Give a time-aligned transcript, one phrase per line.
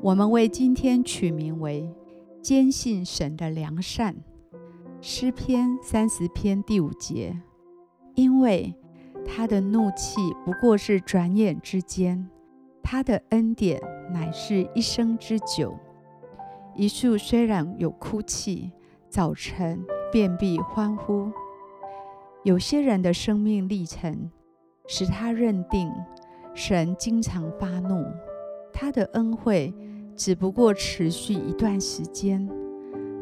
[0.00, 1.92] 我们为今天取名为
[2.40, 4.14] “坚信神的良善”，
[5.02, 7.36] 诗篇三十篇第五节。
[8.14, 8.72] 因为
[9.26, 12.28] 他的怒气不过是转眼之间，
[12.80, 13.80] 他的恩典
[14.12, 15.76] 乃是一生之久。
[16.76, 18.70] 一树虽然有哭泣，
[19.08, 21.28] 早晨便必欢呼。
[22.44, 24.30] 有些人的生命历程
[24.86, 25.92] 使他认定
[26.54, 28.04] 神经常发怒，
[28.72, 29.74] 他的恩惠。
[30.18, 32.46] 只不过持续一段时间，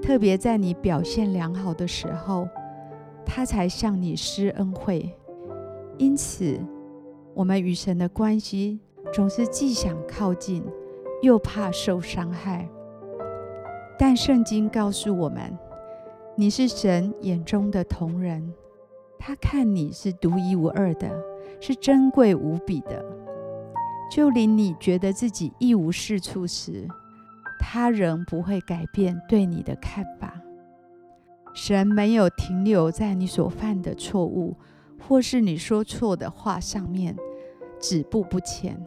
[0.00, 2.48] 特别在你表现良好的时候，
[3.22, 5.14] 他才向你施恩惠。
[5.98, 6.58] 因此，
[7.34, 8.80] 我们与神的关系
[9.12, 10.64] 总是既想靠近，
[11.20, 12.66] 又怕受伤害。
[13.98, 15.55] 但圣经告诉我们，
[16.34, 18.55] 你是神眼中的同人，
[19.19, 21.10] 他看你是独一无二的，
[21.60, 23.05] 是珍贵无比的。
[24.10, 26.88] 就连你觉得自己一无是处时，
[27.58, 30.34] 他仍不会改变对你的看法。
[31.54, 34.54] 神没有停留在你所犯的错误，
[35.00, 37.16] 或是你说错的话上面，
[37.80, 38.78] 止步不前。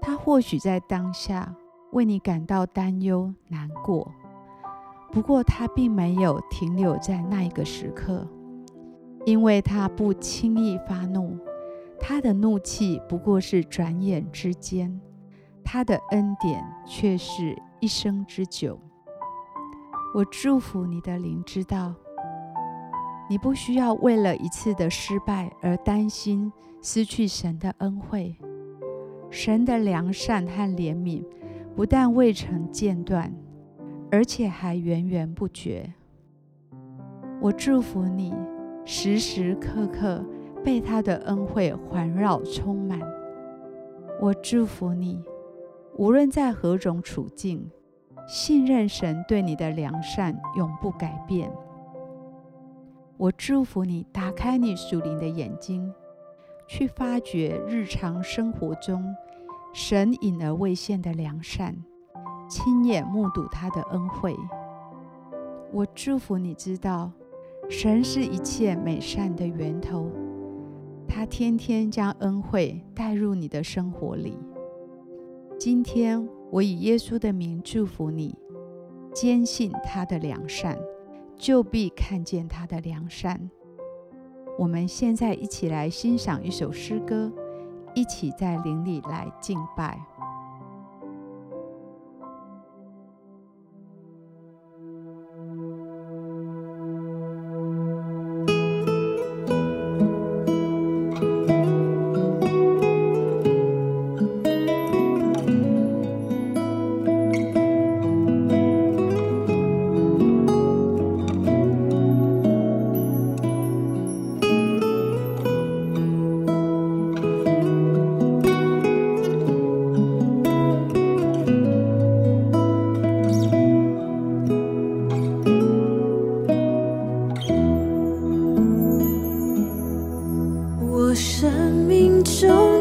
[0.00, 1.54] 他或许在当下
[1.92, 4.12] 为你感到担忧难过，
[5.12, 8.26] 不过他并没有停留在那一个时刻，
[9.26, 11.36] 因为他不轻易发怒。
[12.00, 15.00] 他的怒气不过是转眼之间，
[15.62, 18.80] 他的恩典却是一生之久。
[20.14, 21.94] 我祝福你的灵知道，
[23.28, 26.50] 你不需要为了一次的失败而担心
[26.80, 28.34] 失去神的恩惠。
[29.30, 31.22] 神的良善和怜悯
[31.76, 33.30] 不但未曾间断，
[34.10, 35.92] 而且还源源不绝。
[37.40, 38.34] 我祝福你，
[38.86, 40.24] 时时刻刻。
[40.64, 43.00] 被他的恩惠环绕充满，
[44.20, 45.22] 我祝福你，
[45.96, 47.70] 无论在何种处境，
[48.26, 51.50] 信任神对你的良善永不改变。
[53.16, 55.92] 我祝福你，打开你属灵的眼睛，
[56.66, 59.04] 去发掘日常生活中
[59.72, 61.76] 神隐而未现的良善，
[62.48, 64.36] 亲眼目睹他的恩惠。
[65.72, 67.10] 我祝福你知道，
[67.68, 70.10] 神是一切美善的源头。
[71.08, 74.36] 他天天将恩惠带入你的生活里。
[75.58, 78.36] 今天，我以耶稣的名祝福你，
[79.12, 80.78] 坚信他的良善，
[81.36, 83.50] 就必看见他的良善。
[84.58, 87.32] 我们现在一起来欣赏一首诗歌，
[87.94, 89.98] 一起在灵里来敬拜。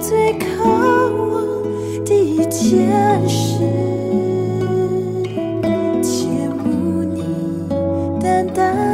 [0.07, 3.59] 最渴望的一件事
[6.01, 7.67] 且无你
[8.21, 8.86] 淡淡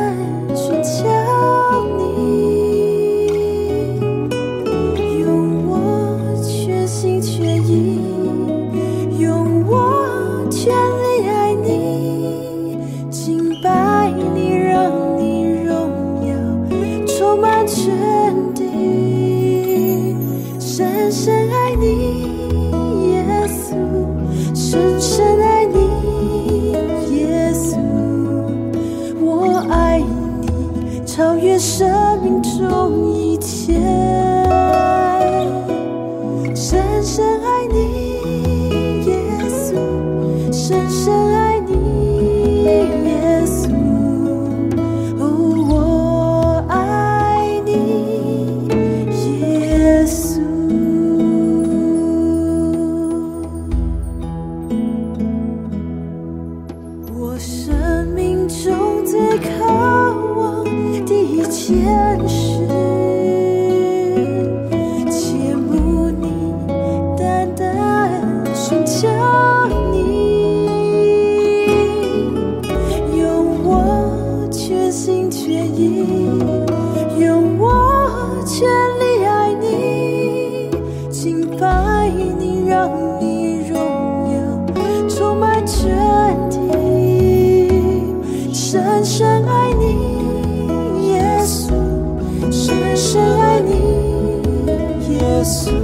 [95.43, 95.82] this